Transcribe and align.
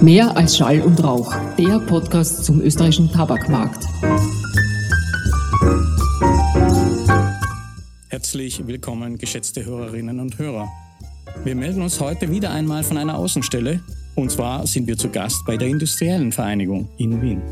Mehr 0.00 0.36
als 0.36 0.56
Schall 0.56 0.80
und 0.80 1.02
Rauch, 1.02 1.34
der 1.58 1.80
Podcast 1.80 2.44
zum 2.44 2.60
österreichischen 2.60 3.10
Tabakmarkt. 3.10 3.84
Herzlich 8.08 8.64
willkommen, 8.64 9.18
geschätzte 9.18 9.64
Hörerinnen 9.64 10.20
und 10.20 10.38
Hörer. 10.38 10.68
Wir 11.42 11.56
melden 11.56 11.82
uns 11.82 12.00
heute 12.00 12.30
wieder 12.30 12.52
einmal 12.52 12.84
von 12.84 12.96
einer 12.96 13.18
Außenstelle. 13.18 13.80
Und 14.14 14.30
zwar 14.30 14.66
sind 14.68 14.86
wir 14.86 14.96
zu 14.96 15.08
Gast 15.10 15.44
bei 15.46 15.56
der 15.56 15.66
Industriellen 15.66 16.30
Vereinigung 16.30 16.88
in 16.98 17.20
Wien. 17.20 17.42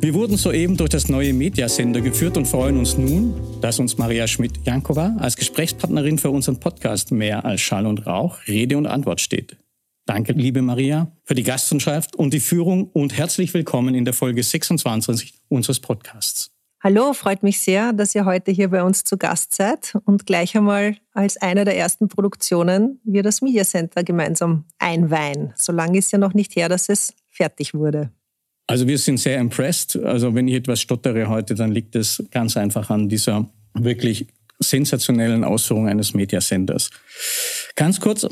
Wir 0.00 0.14
wurden 0.14 0.36
soeben 0.36 0.76
durch 0.76 0.90
das 0.90 1.08
neue 1.08 1.32
Mediasender 1.32 2.00
geführt 2.00 2.36
und 2.36 2.46
freuen 2.46 2.76
uns 2.76 2.98
nun, 2.98 3.34
dass 3.60 3.78
uns 3.78 3.98
Maria 3.98 4.26
Schmidt-Jankova 4.26 5.16
als 5.18 5.36
Gesprächspartnerin 5.36 6.18
für 6.18 6.30
unseren 6.30 6.58
Podcast 6.58 7.12
Mehr 7.12 7.44
als 7.44 7.60
Schall 7.60 7.86
und 7.86 8.04
Rauch 8.04 8.38
Rede 8.48 8.76
und 8.76 8.86
Antwort 8.86 9.20
steht. 9.20 9.56
Danke, 10.08 10.32
liebe 10.32 10.62
Maria, 10.62 11.12
für 11.24 11.34
die 11.34 11.42
Gastfreundschaft 11.42 12.16
und 12.16 12.32
die 12.32 12.40
Führung 12.40 12.88
und 12.94 13.14
herzlich 13.14 13.52
willkommen 13.52 13.94
in 13.94 14.06
der 14.06 14.14
Folge 14.14 14.42
26 14.42 15.34
unseres 15.50 15.80
Podcasts. 15.80 16.50
Hallo, 16.82 17.12
freut 17.12 17.42
mich 17.42 17.60
sehr, 17.60 17.92
dass 17.92 18.14
ihr 18.14 18.24
heute 18.24 18.50
hier 18.50 18.68
bei 18.68 18.82
uns 18.82 19.04
zu 19.04 19.18
Gast 19.18 19.54
seid 19.54 19.98
und 20.06 20.24
gleich 20.24 20.56
einmal 20.56 20.96
als 21.12 21.36
eine 21.36 21.66
der 21.66 21.76
ersten 21.76 22.08
Produktionen 22.08 23.02
wir 23.04 23.22
das 23.22 23.42
Media 23.42 23.64
Center 23.64 24.02
gemeinsam 24.02 24.64
einweihen. 24.78 25.52
So 25.56 25.72
lange 25.72 25.98
ist 25.98 26.10
ja 26.10 26.16
noch 26.16 26.32
nicht 26.32 26.56
her, 26.56 26.70
dass 26.70 26.88
es 26.88 27.12
fertig 27.28 27.74
wurde. 27.74 28.10
Also 28.66 28.88
wir 28.88 28.96
sind 28.96 29.18
sehr 29.18 29.38
impressed. 29.38 30.02
Also 30.02 30.34
wenn 30.34 30.48
ich 30.48 30.54
etwas 30.54 30.80
stottere 30.80 31.28
heute, 31.28 31.54
dann 31.54 31.70
liegt 31.70 31.94
es 31.94 32.24
ganz 32.30 32.56
einfach 32.56 32.88
an 32.88 33.10
dieser 33.10 33.46
wirklich 33.74 34.26
sensationellen 34.58 35.44
Ausführung 35.44 35.86
eines 35.86 36.14
Mediacenters. 36.14 36.88
Ganz 37.76 38.00
kurz, 38.00 38.26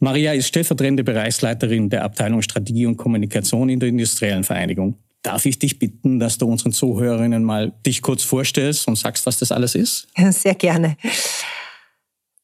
Maria 0.00 0.32
ist 0.32 0.48
stellvertretende 0.48 1.04
Bereichsleiterin 1.04 1.90
der 1.90 2.04
Abteilung 2.04 2.40
Strategie 2.40 2.86
und 2.86 2.96
Kommunikation 2.96 3.68
in 3.68 3.78
der 3.78 3.90
Industriellen 3.90 4.44
Vereinigung. 4.44 4.96
Darf 5.22 5.44
ich 5.44 5.58
dich 5.58 5.78
bitten, 5.78 6.18
dass 6.18 6.38
du 6.38 6.46
unseren 6.46 6.72
Zuhörerinnen 6.72 7.44
mal 7.44 7.72
dich 7.84 8.00
kurz 8.00 8.24
vorstellst 8.24 8.88
und 8.88 8.96
sagst, 8.96 9.26
was 9.26 9.38
das 9.38 9.52
alles 9.52 9.74
ist? 9.74 10.08
Sehr 10.30 10.54
gerne. 10.54 10.96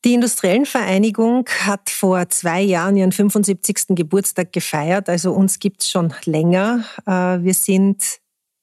Die 0.05 0.13
Industriellen 0.13 0.67
Vereinigung 0.67 1.49
hat 1.61 1.89
vor 1.89 2.29
zwei 2.29 2.61
Jahren 2.61 2.97
ihren 2.97 3.13
75. 3.13 3.97
Geburtstag 3.97 4.53
gefeiert. 4.53 5.09
Also 5.09 5.33
uns 5.33 5.59
gibt 5.59 5.83
es 5.83 5.91
schon 5.91 6.13
länger. 6.27 6.85
Äh, 7.07 7.43
wir 7.43 7.55
sind 7.55 8.05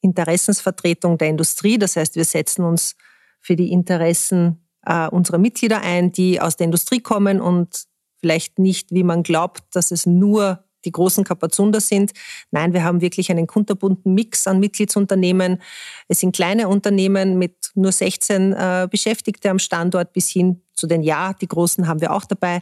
Interessensvertretung 0.02 1.17
der 1.17 1.30
Industrie. 1.30 1.80
Das 1.80 1.95
heißt, 1.95 2.16
wir 2.16 2.25
setzen 2.25 2.64
uns 2.64 2.95
für 3.41 3.55
die 3.55 3.71
Interessen 3.71 4.64
äh, 4.86 5.08
unserer 5.08 5.39
Mitglieder 5.39 5.81
ein, 5.81 6.11
die 6.11 6.39
aus 6.39 6.55
der 6.55 6.66
Industrie 6.66 6.99
kommen 6.99 7.41
und 7.41 7.88
vielleicht 8.23 8.57
nicht, 8.57 8.93
wie 8.93 9.03
man 9.03 9.21
glaubt, 9.21 9.63
dass 9.73 9.91
es 9.91 10.05
nur 10.05 10.63
die 10.85 10.91
großen 10.93 11.25
Kapazunder 11.25 11.81
sind. 11.81 12.11
Nein, 12.52 12.73
wir 12.73 12.85
haben 12.85 13.02
wirklich 13.02 13.30
einen 13.31 13.47
kunterbunten 13.47 14.13
Mix 14.13 14.47
an 14.47 14.59
Mitgliedsunternehmen. 14.59 15.61
Es 16.07 16.21
sind 16.21 16.33
kleine 16.33 16.69
Unternehmen 16.69 17.38
mit 17.38 17.71
nur 17.75 17.91
16 17.91 18.53
äh, 18.53 18.88
Beschäftigte 18.89 19.49
am 19.49 19.59
Standort 19.59 20.13
bis 20.13 20.30
hin 20.30 20.61
zu 20.73 20.88
den 20.88 21.03
Ja, 21.03 21.33
die 21.33 21.47
großen 21.47 21.85
haben 21.88 21.99
wir 21.99 22.13
auch 22.13 22.25
dabei. 22.25 22.55
Äh, 22.55 22.61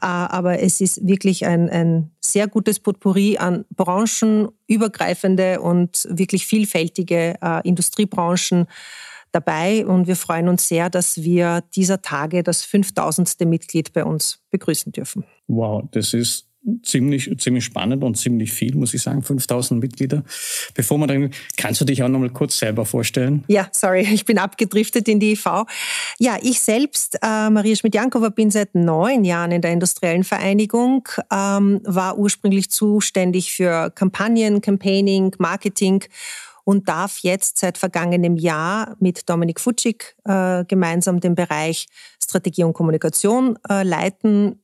aber 0.00 0.60
es 0.60 0.82
ist 0.82 1.06
wirklich 1.06 1.46
ein, 1.46 1.70
ein 1.70 2.10
sehr 2.20 2.48
gutes 2.48 2.80
Potpourri 2.80 3.38
an 3.38 3.64
branchenübergreifende 3.70 5.60
und 5.60 6.06
wirklich 6.10 6.46
vielfältige 6.46 7.36
äh, 7.40 7.66
Industriebranchen 7.66 8.66
dabei 9.32 9.84
und 9.86 10.06
wir 10.06 10.16
freuen 10.16 10.48
uns 10.48 10.68
sehr, 10.68 10.90
dass 10.90 11.22
wir 11.22 11.62
dieser 11.74 12.02
Tage 12.02 12.42
das 12.42 12.64
5000. 12.64 13.40
Mitglied 13.46 13.92
bei 13.92 14.04
uns 14.04 14.40
begrüßen 14.50 14.92
dürfen. 14.92 15.24
Wow, 15.48 15.84
das 15.90 16.14
ist 16.14 16.46
ziemlich, 16.82 17.30
ziemlich 17.38 17.64
spannend 17.64 18.04
und 18.04 18.16
ziemlich 18.16 18.52
viel, 18.52 18.74
muss 18.74 18.94
ich 18.94 19.02
sagen, 19.02 19.22
5000 19.22 19.80
Mitglieder. 19.80 20.22
Bevor 20.74 20.98
wir 20.98 21.06
dann, 21.06 21.30
kannst 21.56 21.80
du 21.80 21.84
dich 21.84 22.02
auch 22.02 22.08
noch 22.08 22.20
mal 22.20 22.30
kurz 22.30 22.58
selber 22.58 22.86
vorstellen? 22.86 23.44
Ja, 23.48 23.68
sorry, 23.72 24.00
ich 24.12 24.24
bin 24.24 24.38
abgedriftet 24.38 25.08
in 25.08 25.18
die 25.18 25.32
IV. 25.32 25.64
Ja, 26.18 26.38
ich 26.40 26.60
selbst, 26.60 27.18
äh, 27.22 27.50
Maria 27.50 27.74
Schmidt-Jankova, 27.74 28.28
bin 28.28 28.50
seit 28.50 28.74
neun 28.74 29.24
Jahren 29.24 29.50
in 29.50 29.60
der 29.60 29.72
Industriellen 29.72 30.24
Vereinigung, 30.24 31.08
ähm, 31.32 31.80
war 31.84 32.18
ursprünglich 32.18 32.70
zuständig 32.70 33.52
für 33.52 33.90
Kampagnen, 33.90 34.60
Campaigning, 34.60 35.34
Marketing 35.38 36.04
und 36.64 36.88
darf 36.88 37.18
jetzt 37.18 37.58
seit 37.58 37.78
vergangenem 37.78 38.36
Jahr 38.36 38.96
mit 39.00 39.28
Dominik 39.28 39.60
Futschig 39.60 40.16
äh, 40.24 40.64
gemeinsam 40.64 41.20
den 41.20 41.34
Bereich 41.34 41.86
Strategie 42.22 42.64
und 42.64 42.72
Kommunikation 42.72 43.58
äh, 43.68 43.82
leiten 43.82 44.62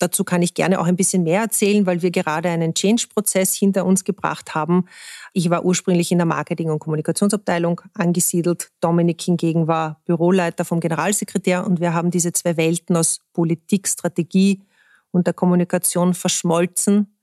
Dazu 0.00 0.24
kann 0.24 0.40
ich 0.40 0.54
gerne 0.54 0.80
auch 0.80 0.86
ein 0.86 0.96
bisschen 0.96 1.24
mehr 1.24 1.42
erzählen, 1.42 1.84
weil 1.84 2.00
wir 2.00 2.10
gerade 2.10 2.48
einen 2.48 2.72
Change-Prozess 2.72 3.54
hinter 3.54 3.84
uns 3.84 4.02
gebracht 4.02 4.54
haben. 4.54 4.86
Ich 5.34 5.50
war 5.50 5.62
ursprünglich 5.62 6.10
in 6.10 6.16
der 6.16 6.26
Marketing- 6.26 6.70
und 6.70 6.78
Kommunikationsabteilung 6.78 7.82
angesiedelt. 7.92 8.70
Dominik 8.80 9.20
hingegen 9.20 9.68
war 9.68 10.00
Büroleiter 10.06 10.64
vom 10.64 10.80
Generalsekretär 10.80 11.66
und 11.66 11.80
wir 11.80 11.92
haben 11.92 12.10
diese 12.10 12.32
zwei 12.32 12.56
Welten 12.56 12.96
aus 12.96 13.20
Politik, 13.34 13.86
Strategie 13.86 14.62
und 15.10 15.26
der 15.26 15.34
Kommunikation 15.34 16.14
verschmolzen 16.14 17.19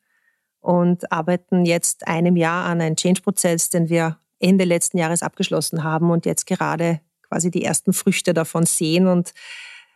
und 0.59 1.11
arbeiten 1.11 1.65
jetzt 1.65 2.07
einem 2.07 2.35
Jahr 2.35 2.65
an 2.65 2.81
einem 2.81 2.95
Change-Prozess, 2.95 3.69
den 3.69 3.89
wir 3.89 4.17
Ende 4.39 4.65
letzten 4.65 4.97
Jahres 4.97 5.23
abgeschlossen 5.23 5.83
haben 5.83 6.11
und 6.11 6.25
jetzt 6.25 6.45
gerade 6.45 7.01
quasi 7.27 7.51
die 7.51 7.63
ersten 7.63 7.93
Früchte 7.93 8.33
davon 8.33 8.65
sehen 8.65 9.07
und 9.07 9.33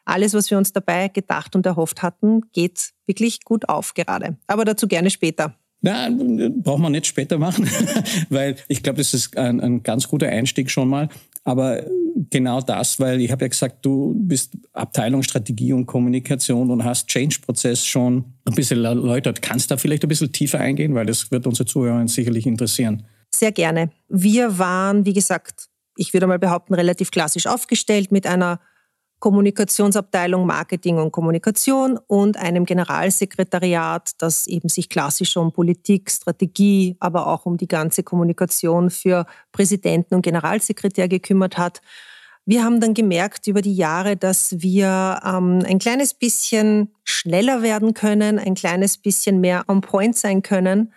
alles, 0.06 0.34
was 0.34 0.50
wir 0.50 0.58
uns 0.58 0.74
dabei 0.74 1.08
gedacht 1.10 1.56
und 1.56 1.66
erhofft 1.66 2.02
hatten, 2.02 2.42
geht 2.54 2.92
wirklich 3.06 3.44
gut 3.46 3.70
auf 3.70 3.94
gerade. 3.94 4.38
Aber 4.48 4.66
dazu 4.66 4.88
gerne 4.88 5.10
später. 5.10 5.56
Na, 5.82 6.10
braucht 6.10 6.82
man 6.82 6.92
nicht 6.92 7.08
später 7.08 7.38
machen, 7.38 7.70
weil 8.30 8.56
ich 8.68 8.84
glaube, 8.84 8.98
das 8.98 9.14
ist 9.14 9.38
ein, 9.38 9.60
ein 9.60 9.84
ganz 9.84 10.08
guter 10.08 10.28
Einstieg 10.28 10.70
schon 10.70 10.90
mal. 10.90 11.10
Aber 11.44 11.84
genau 12.30 12.62
das, 12.62 13.00
weil 13.00 13.22
ich 13.22 13.32
habe 13.32 13.46
ja 13.46 13.50
gesagt, 13.50 13.86
du 13.86 14.14
bist 14.18 14.54
Abteilung 14.74 15.24
Strategie 15.24 15.74
und 15.74 15.86
Kommunikation 15.86 16.70
und 16.72 16.84
hast 16.84 17.08
Change-Prozess 17.08 17.86
schon 17.86 18.26
ein 18.46 18.56
bisschen 18.56 18.84
erläutert. 18.84 19.42
Kannst 19.42 19.70
du 19.70 19.76
da 19.76 19.78
vielleicht 19.78 20.04
ein 20.04 20.10
bisschen 20.10 20.32
tiefer 20.32 20.60
eingehen, 20.60 20.96
weil 20.96 21.06
das 21.06 21.32
wird 21.32 21.48
unsere 21.48 21.66
Zuhörer 21.66 22.08
sicherlich 22.08 22.46
interessieren. 22.46 23.04
Sehr 23.34 23.52
gerne. 23.52 23.92
Wir 24.10 24.58
waren, 24.58 25.06
wie 25.06 25.14
gesagt, 25.14 25.68
ich 25.96 26.14
würde 26.14 26.28
mal 26.28 26.40
behaupten, 26.40 26.74
relativ 26.74 27.12
klassisch 27.12 27.48
aufgestellt 27.48 28.12
mit 28.12 28.26
einer 28.26 28.60
Kommunikationsabteilung 29.22 30.48
Marketing 30.48 30.98
und 30.98 31.12
Kommunikation 31.12 32.00
und 32.08 32.38
einem 32.38 32.66
Generalsekretariat, 32.66 34.12
das 34.18 34.48
eben 34.48 34.68
sich 34.68 34.90
klassisch 34.90 35.38
um 35.38 35.54
Politik, 35.54 36.10
Strategie, 36.10 36.98
aber 37.00 37.28
auch 37.28 37.46
um 37.46 37.56
die 37.56 37.68
ganze 37.68 38.02
Kommunikation 38.02 38.90
für 38.90 39.28
Präsidenten 39.52 40.16
und 40.16 40.24
Generalsekretär 40.24 41.08
gekümmert 41.08 41.60
hat. 41.60 41.82
Wir 42.46 42.64
haben 42.64 42.82
dann 42.82 42.96
gemerkt 42.96 43.46
über 43.46 43.62
die 43.62 43.76
Jahre, 43.76 44.18
dass 44.18 44.60
wir 44.60 45.22
ähm, 45.24 45.60
ein 45.68 45.78
kleines 45.78 46.16
bisschen 46.16 46.92
schneller 47.04 47.62
werden 47.62 47.94
können, 47.94 48.40
ein 48.40 48.56
kleines 48.56 48.98
bisschen 48.98 49.40
mehr 49.40 49.66
on 49.68 49.82
point 49.82 50.18
sein 50.18 50.42
können. 50.42 50.94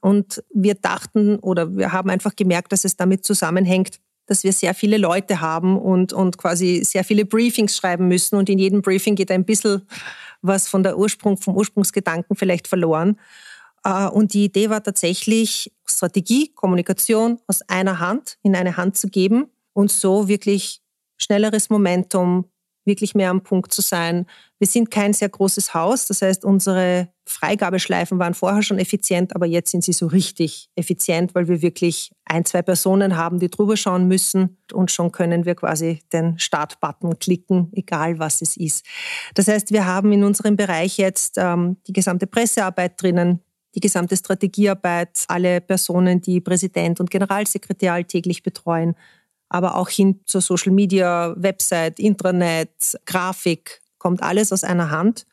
Und 0.00 0.42
wir 0.54 0.74
dachten 0.74 1.38
oder 1.38 1.76
wir 1.76 1.92
haben 1.92 2.08
einfach 2.08 2.34
gemerkt, 2.34 2.72
dass 2.72 2.86
es 2.86 2.96
damit 2.96 3.26
zusammenhängt, 3.26 4.00
dass 4.28 4.44
wir 4.44 4.52
sehr 4.52 4.74
viele 4.74 4.98
Leute 4.98 5.40
haben 5.40 5.78
und, 5.78 6.12
und 6.12 6.38
quasi 6.38 6.84
sehr 6.84 7.02
viele 7.02 7.24
Briefings 7.24 7.76
schreiben 7.76 8.06
müssen 8.06 8.36
und 8.36 8.48
in 8.48 8.58
jedem 8.58 8.82
Briefing 8.82 9.16
geht 9.16 9.30
ein 9.30 9.44
bisschen 9.44 9.82
was 10.42 10.68
von 10.68 10.82
der 10.82 10.96
Ursprung, 10.96 11.36
vom 11.36 11.56
Ursprungsgedanken 11.56 12.36
vielleicht 12.36 12.68
verloren. 12.68 13.18
Äh, 13.84 14.06
und 14.06 14.34
die 14.34 14.44
Idee 14.44 14.70
war 14.70 14.82
tatsächlich, 14.82 15.72
Strategie, 15.86 16.52
Kommunikation 16.54 17.40
aus 17.46 17.62
einer 17.62 17.98
Hand 17.98 18.38
in 18.42 18.54
eine 18.54 18.76
Hand 18.76 18.96
zu 18.96 19.08
geben 19.08 19.46
und 19.72 19.90
so 19.90 20.28
wirklich 20.28 20.82
schnelleres 21.16 21.70
Momentum, 21.70 22.44
wirklich 22.84 23.14
mehr 23.14 23.30
am 23.30 23.42
Punkt 23.42 23.72
zu 23.72 23.82
sein. 23.82 24.26
Wir 24.58 24.66
sind 24.66 24.90
kein 24.90 25.12
sehr 25.12 25.28
großes 25.28 25.72
Haus, 25.72 26.06
das 26.06 26.20
heißt, 26.20 26.44
unsere 26.44 27.08
Freigabeschleifen 27.26 28.18
waren 28.18 28.34
vorher 28.34 28.62
schon 28.62 28.78
effizient, 28.78 29.36
aber 29.36 29.46
jetzt 29.46 29.70
sind 29.70 29.84
sie 29.84 29.92
so 29.92 30.06
richtig 30.06 30.68
effizient, 30.74 31.34
weil 31.34 31.46
wir 31.46 31.62
wirklich 31.62 32.10
ein, 32.24 32.44
zwei 32.44 32.62
Personen 32.62 33.16
haben, 33.16 33.38
die 33.38 33.50
drüber 33.50 33.76
schauen 33.76 34.08
müssen 34.08 34.58
und 34.72 34.90
schon 34.90 35.12
können 35.12 35.44
wir 35.44 35.54
quasi 35.54 36.00
den 36.12 36.38
Start-Button 36.38 37.18
klicken, 37.18 37.70
egal 37.72 38.18
was 38.18 38.42
es 38.42 38.56
ist. 38.56 38.84
Das 39.34 39.46
heißt, 39.46 39.70
wir 39.70 39.86
haben 39.86 40.10
in 40.10 40.24
unserem 40.24 40.56
Bereich 40.56 40.98
jetzt 40.98 41.36
ähm, 41.38 41.76
die 41.86 41.92
gesamte 41.92 42.26
Pressearbeit 42.26 43.00
drinnen, 43.00 43.40
die 43.74 43.80
gesamte 43.80 44.16
Strategiearbeit, 44.16 45.24
alle 45.28 45.60
Personen, 45.60 46.20
die 46.20 46.40
Präsident 46.40 46.98
und 46.98 47.10
Generalsekretär 47.10 47.92
alltäglich 47.92 48.42
betreuen, 48.42 48.94
aber 49.48 49.76
auch 49.76 49.88
hin 49.88 50.20
zur 50.26 50.40
Social 50.40 50.72
Media, 50.72 51.34
Website, 51.36 52.00
Intranet, 52.00 52.98
Grafik, 53.06 53.80
kommt 53.98 54.22
alles 54.22 54.52
aus 54.52 54.64
einer 54.64 54.90
Hand. 54.90 55.26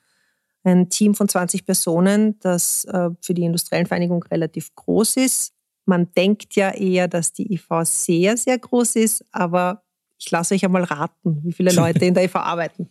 Ein 0.64 0.90
Team 0.90 1.14
von 1.14 1.30
20 1.30 1.66
Personen, 1.66 2.40
das 2.40 2.86
äh, 2.86 3.10
für 3.22 3.34
die 3.34 3.44
Industriellen 3.44 3.86
Vereinigung 3.86 4.24
relativ 4.24 4.74
groß 4.76 5.18
ist. 5.18 5.54
Man 5.86 6.12
denkt 6.14 6.56
ja 6.56 6.72
eher, 6.72 7.08
dass 7.08 7.34
die 7.34 7.54
IV 7.54 7.68
sehr, 7.84 8.36
sehr 8.38 8.58
groß 8.58 8.96
ist, 8.96 9.24
aber 9.32 9.84
ich 10.18 10.32
lasse 10.32 10.56
euch 10.56 10.66
einmal 10.66 10.84
raten, 10.84 11.42
wie 11.44 11.52
viele 11.52 11.72
Leute 11.76 12.06
in 12.06 12.14
der 12.16 12.24
IV 12.24 12.36
arbeiten. 12.38 12.90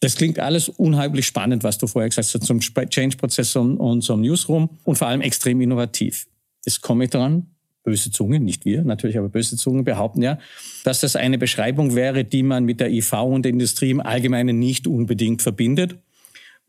Das 0.00 0.16
klingt 0.16 0.40
alles 0.40 0.68
unheimlich 0.68 1.26
spannend, 1.26 1.62
was 1.62 1.78
du 1.78 1.86
vorher 1.86 2.08
gesagt 2.08 2.34
hast, 2.34 2.44
zum 2.44 2.60
Change-Prozess 2.60 3.54
und, 3.54 3.76
und 3.78 4.02
zum 4.02 4.20
Newsroom 4.20 4.68
und 4.82 4.98
vor 4.98 5.06
allem 5.06 5.20
extrem 5.20 5.60
innovativ. 5.60 6.26
Jetzt 6.64 6.82
komme 6.82 7.04
ich 7.04 7.10
dran, 7.10 7.51
böse 7.82 8.10
Zungen, 8.10 8.44
nicht 8.44 8.64
wir 8.64 8.84
natürlich, 8.84 9.18
aber 9.18 9.28
böse 9.28 9.56
Zungen 9.56 9.84
behaupten 9.84 10.22
ja, 10.22 10.38
dass 10.84 11.00
das 11.00 11.16
eine 11.16 11.38
Beschreibung 11.38 11.94
wäre, 11.94 12.24
die 12.24 12.42
man 12.42 12.64
mit 12.64 12.80
der 12.80 12.90
IV 12.90 13.12
und 13.12 13.42
der 13.42 13.50
Industrie 13.52 13.90
im 13.90 14.00
Allgemeinen 14.00 14.58
nicht 14.58 14.86
unbedingt 14.86 15.42
verbindet, 15.42 15.96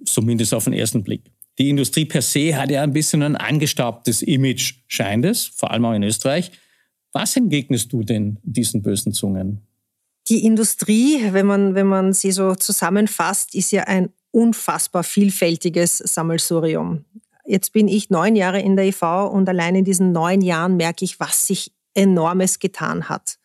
zumindest 0.05 0.53
auf 0.53 0.63
den 0.65 0.73
ersten 0.73 1.03
Blick. 1.03 1.23
Die 1.59 1.69
Industrie 1.69 2.05
per 2.05 2.21
se 2.21 2.57
hat 2.57 2.71
ja 2.71 2.81
ein 2.81 2.93
bisschen 2.93 3.21
ein 3.21 3.35
angestaubtes 3.35 4.21
Image, 4.23 4.75
scheint 4.87 5.25
es, 5.25 5.45
vor 5.45 5.71
allem 5.71 5.85
auch 5.85 5.93
in 5.93 6.03
Österreich. 6.03 6.51
Was 7.11 7.35
entgegnest 7.35 7.93
du 7.93 8.03
denn 8.03 8.39
diesen 8.43 8.81
bösen 8.81 9.13
Zungen? 9.13 9.61
Die 10.29 10.45
Industrie, 10.45 11.19
wenn 11.31 11.45
man, 11.45 11.75
wenn 11.75 11.85
man 11.85 12.13
sie 12.13 12.31
so 12.31 12.55
zusammenfasst, 12.55 13.53
ist 13.53 13.71
ja 13.71 13.83
ein 13.83 14.09
unfassbar 14.31 15.03
vielfältiges 15.03 15.97
Sammelsurium. 15.97 17.05
Jetzt 17.45 17.73
bin 17.73 17.87
ich 17.87 18.09
neun 18.09 18.35
Jahre 18.35 18.61
in 18.61 18.75
der 18.75 18.85
EV 18.85 19.29
und 19.31 19.49
allein 19.49 19.75
in 19.75 19.85
diesen 19.85 20.11
neun 20.11 20.41
Jahren 20.41 20.77
merke 20.77 21.03
ich, 21.03 21.19
was 21.19 21.47
sich 21.47 21.73
enormes 21.93 22.59
getan 22.59 23.09
hat. 23.09 23.37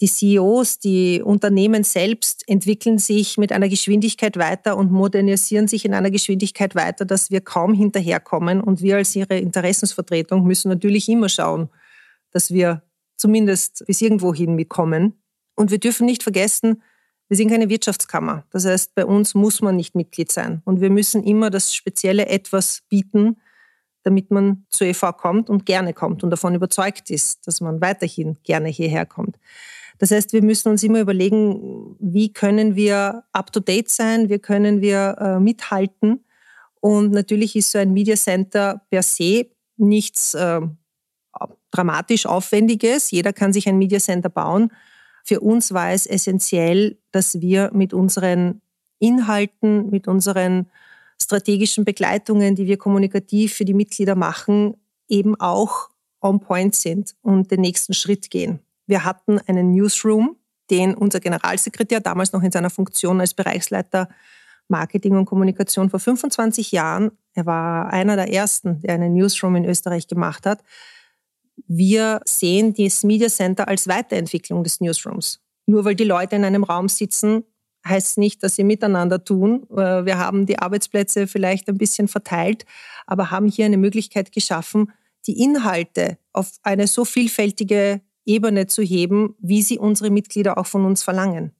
Die 0.00 0.06
CEOs, 0.06 0.78
die 0.78 1.22
Unternehmen 1.22 1.82
selbst 1.82 2.44
entwickeln 2.48 2.98
sich 2.98 3.36
mit 3.36 3.50
einer 3.50 3.68
Geschwindigkeit 3.68 4.36
weiter 4.36 4.76
und 4.76 4.92
modernisieren 4.92 5.66
sich 5.66 5.84
in 5.84 5.92
einer 5.92 6.10
Geschwindigkeit 6.10 6.76
weiter, 6.76 7.04
dass 7.04 7.32
wir 7.32 7.40
kaum 7.40 7.74
hinterherkommen. 7.74 8.60
Und 8.60 8.80
wir 8.80 8.96
als 8.96 9.16
ihre 9.16 9.38
Interessensvertretung 9.38 10.44
müssen 10.44 10.68
natürlich 10.68 11.08
immer 11.08 11.28
schauen, 11.28 11.68
dass 12.30 12.52
wir 12.52 12.82
zumindest 13.16 13.84
bis 13.86 14.00
irgendwo 14.00 14.32
hin 14.32 14.54
mitkommen. 14.54 15.20
Und 15.56 15.72
wir 15.72 15.78
dürfen 15.78 16.06
nicht 16.06 16.22
vergessen, 16.22 16.82
wir 17.28 17.36
sind 17.36 17.50
keine 17.50 17.68
Wirtschaftskammer. 17.68 18.44
Das 18.50 18.64
heißt, 18.64 18.94
bei 18.94 19.04
uns 19.04 19.34
muss 19.34 19.60
man 19.60 19.76
nicht 19.76 19.94
Mitglied 19.94 20.32
sein. 20.32 20.62
Und 20.64 20.80
wir 20.80 20.90
müssen 20.90 21.22
immer 21.22 21.50
das 21.50 21.74
spezielle 21.74 22.26
Etwas 22.26 22.82
bieten, 22.88 23.36
damit 24.02 24.30
man 24.30 24.64
zur 24.70 24.86
EV 24.86 25.12
kommt 25.16 25.50
und 25.50 25.66
gerne 25.66 25.92
kommt 25.92 26.24
und 26.24 26.30
davon 26.30 26.54
überzeugt 26.54 27.10
ist, 27.10 27.46
dass 27.46 27.60
man 27.60 27.80
weiterhin 27.80 28.38
gerne 28.44 28.68
hierher 28.68 29.04
kommt. 29.04 29.38
Das 29.98 30.10
heißt, 30.10 30.32
wir 30.32 30.42
müssen 30.42 30.70
uns 30.70 30.82
immer 30.82 31.00
überlegen, 31.00 31.96
wie 31.98 32.32
können 32.32 32.76
wir 32.76 33.24
up-to-date 33.32 33.88
sein, 33.90 34.30
wie 34.30 34.38
können 34.38 34.80
wir 34.80 35.16
äh, 35.18 35.40
mithalten. 35.40 36.24
Und 36.80 37.10
natürlich 37.12 37.56
ist 37.56 37.72
so 37.72 37.78
ein 37.78 37.92
Media 37.92 38.16
Center 38.16 38.80
per 38.90 39.02
se 39.02 39.48
nichts 39.76 40.34
äh, 40.34 40.60
dramatisch 41.70 42.26
Aufwendiges. 42.26 43.10
Jeder 43.10 43.32
kann 43.32 43.52
sich 43.52 43.68
ein 43.68 43.78
Media 43.78 43.98
Center 43.98 44.28
bauen. 44.28 44.72
Für 45.28 45.40
uns 45.40 45.74
war 45.74 45.90
es 45.90 46.06
essentiell, 46.06 46.96
dass 47.10 47.42
wir 47.42 47.70
mit 47.74 47.92
unseren 47.92 48.62
Inhalten, 48.98 49.90
mit 49.90 50.08
unseren 50.08 50.70
strategischen 51.20 51.84
Begleitungen, 51.84 52.54
die 52.54 52.66
wir 52.66 52.78
kommunikativ 52.78 53.52
für 53.52 53.66
die 53.66 53.74
Mitglieder 53.74 54.14
machen, 54.14 54.78
eben 55.06 55.38
auch 55.38 55.90
on 56.22 56.40
point 56.40 56.74
sind 56.74 57.14
und 57.20 57.50
den 57.50 57.60
nächsten 57.60 57.92
Schritt 57.92 58.30
gehen. 58.30 58.60
Wir 58.86 59.04
hatten 59.04 59.38
einen 59.40 59.72
Newsroom, 59.72 60.36
den 60.70 60.94
unser 60.94 61.20
Generalsekretär 61.20 62.00
damals 62.00 62.32
noch 62.32 62.42
in 62.42 62.50
seiner 62.50 62.70
Funktion 62.70 63.20
als 63.20 63.34
Bereichsleiter 63.34 64.08
Marketing 64.66 65.14
und 65.14 65.26
Kommunikation 65.26 65.90
vor 65.90 66.00
25 66.00 66.72
Jahren, 66.72 67.10
er 67.34 67.44
war 67.44 67.92
einer 67.92 68.16
der 68.16 68.32
ersten, 68.32 68.80
der 68.80 68.94
einen 68.94 69.12
Newsroom 69.12 69.56
in 69.56 69.66
Österreich 69.66 70.08
gemacht 70.08 70.46
hat, 70.46 70.64
wir 71.66 72.20
sehen 72.24 72.74
das 72.74 73.02
Media 73.04 73.28
Center 73.28 73.68
als 73.68 73.88
Weiterentwicklung 73.88 74.62
des 74.62 74.80
Newsrooms. 74.80 75.40
Nur 75.66 75.84
weil 75.84 75.94
die 75.94 76.04
Leute 76.04 76.36
in 76.36 76.44
einem 76.44 76.64
Raum 76.64 76.88
sitzen, 76.88 77.44
heißt 77.86 78.18
nicht, 78.18 78.42
dass 78.42 78.56
sie 78.56 78.64
miteinander 78.64 79.22
tun. 79.24 79.66
Äh, 79.70 80.04
wir 80.04 80.18
haben 80.18 80.46
die 80.46 80.58
Arbeitsplätze 80.58 81.26
vielleicht 81.26 81.68
ein 81.68 81.78
bisschen 81.78 82.08
verteilt, 82.08 82.64
aber 83.06 83.30
haben 83.30 83.48
hier 83.48 83.66
eine 83.66 83.76
Möglichkeit 83.76 84.32
geschaffen, 84.32 84.92
die 85.26 85.42
Inhalte 85.42 86.18
auf 86.32 86.52
eine 86.62 86.86
so 86.86 87.04
vielfältige 87.04 88.00
Ebene 88.24 88.66
zu 88.66 88.82
heben, 88.82 89.34
wie 89.40 89.62
sie 89.62 89.78
unsere 89.78 90.10
Mitglieder 90.10 90.58
auch 90.58 90.66
von 90.66 90.84
uns 90.84 91.02
verlangen. 91.02 91.52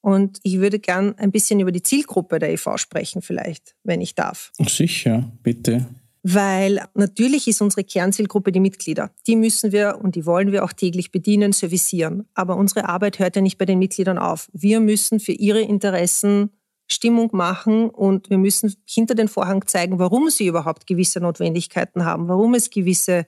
Und 0.00 0.38
ich 0.42 0.58
würde 0.58 0.80
gern 0.80 1.14
ein 1.18 1.30
bisschen 1.30 1.60
über 1.60 1.70
die 1.70 1.82
Zielgruppe 1.82 2.38
der 2.38 2.52
EV 2.52 2.76
sprechen, 2.76 3.22
vielleicht, 3.22 3.76
wenn 3.84 4.00
ich 4.00 4.14
darf. 4.14 4.50
Sicher, 4.58 5.30
bitte 5.42 5.86
weil 6.22 6.86
natürlich 6.94 7.48
ist 7.48 7.60
unsere 7.60 7.84
Kernzielgruppe 7.84 8.52
die 8.52 8.60
Mitglieder. 8.60 9.10
Die 9.26 9.36
müssen 9.36 9.72
wir 9.72 9.98
und 10.00 10.14
die 10.14 10.24
wollen 10.24 10.52
wir 10.52 10.64
auch 10.64 10.72
täglich 10.72 11.10
bedienen, 11.10 11.52
servicieren. 11.52 12.28
Aber 12.34 12.56
unsere 12.56 12.88
Arbeit 12.88 13.18
hört 13.18 13.36
ja 13.36 13.42
nicht 13.42 13.58
bei 13.58 13.64
den 13.64 13.78
Mitgliedern 13.78 14.18
auf. 14.18 14.48
Wir 14.52 14.80
müssen 14.80 15.18
für 15.18 15.32
ihre 15.32 15.60
Interessen 15.60 16.50
Stimmung 16.90 17.30
machen 17.32 17.90
und 17.90 18.30
wir 18.30 18.38
müssen 18.38 18.74
hinter 18.84 19.14
den 19.14 19.28
Vorhang 19.28 19.66
zeigen, 19.66 19.98
warum 19.98 20.30
sie 20.30 20.46
überhaupt 20.46 20.86
gewisse 20.86 21.20
Notwendigkeiten 21.20 22.04
haben, 22.04 22.28
warum 22.28 22.54
es 22.54 22.70
gewisse 22.70 23.26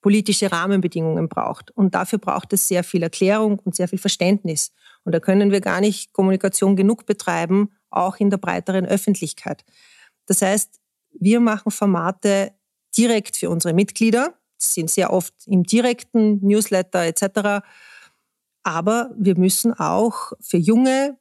politische 0.00 0.52
Rahmenbedingungen 0.52 1.28
braucht. 1.28 1.70
Und 1.70 1.94
dafür 1.94 2.18
braucht 2.18 2.52
es 2.52 2.68
sehr 2.68 2.84
viel 2.84 3.02
Erklärung 3.02 3.58
und 3.60 3.74
sehr 3.74 3.88
viel 3.88 3.98
Verständnis. 3.98 4.72
Und 5.04 5.14
da 5.14 5.20
können 5.20 5.50
wir 5.50 5.60
gar 5.60 5.80
nicht 5.80 6.12
Kommunikation 6.12 6.76
genug 6.76 7.06
betreiben, 7.06 7.70
auch 7.90 8.16
in 8.16 8.30
der 8.30 8.36
breiteren 8.36 8.84
Öffentlichkeit. 8.84 9.64
Das 10.26 10.42
heißt, 10.42 10.80
wir 11.18 11.40
machen 11.40 11.70
Formate 11.70 12.52
direkt 12.96 13.36
für 13.36 13.50
unsere 13.50 13.74
Mitglieder, 13.74 14.34
sind 14.58 14.90
sehr 14.90 15.12
oft 15.12 15.34
im 15.46 15.62
direkten 15.64 16.44
Newsletter 16.46 17.04
etc. 17.04 17.64
Aber 18.62 19.10
wir 19.16 19.36
müssen 19.36 19.72
auch 19.74 20.32
für 20.40 20.56
junge, 20.56 21.18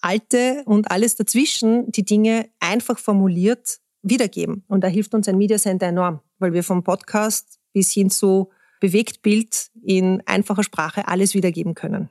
alte 0.00 0.62
und 0.66 0.90
alles 0.90 1.16
dazwischen 1.16 1.90
die 1.90 2.04
Dinge 2.04 2.48
einfach 2.60 2.98
formuliert 2.98 3.80
wiedergeben. 4.02 4.64
Und 4.68 4.84
da 4.84 4.88
hilft 4.88 5.14
uns 5.14 5.26
ein 5.28 5.38
Media 5.38 5.58
Center 5.58 5.86
enorm, 5.86 6.20
weil 6.38 6.52
wir 6.52 6.62
vom 6.62 6.84
Podcast 6.84 7.58
bis 7.72 7.90
hin 7.92 8.10
zu 8.10 8.50
Bewegtbild 8.80 9.70
in 9.82 10.22
einfacher 10.26 10.62
Sprache 10.62 11.08
alles 11.08 11.34
wiedergeben 11.34 11.74
können. 11.74 12.10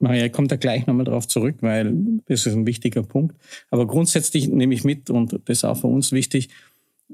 Maria, 0.00 0.26
ich 0.26 0.32
komme 0.32 0.48
da 0.48 0.56
gleich 0.56 0.86
nochmal 0.86 1.04
drauf 1.04 1.28
zurück, 1.28 1.56
weil 1.60 1.94
das 2.26 2.46
ist 2.46 2.54
ein 2.54 2.66
wichtiger 2.66 3.02
Punkt. 3.02 3.36
Aber 3.70 3.86
grundsätzlich 3.86 4.48
nehme 4.48 4.74
ich 4.74 4.82
mit, 4.82 5.10
und 5.10 5.32
das 5.44 5.58
ist 5.58 5.64
auch 5.64 5.76
für 5.76 5.88
uns 5.88 6.10
wichtig, 6.10 6.48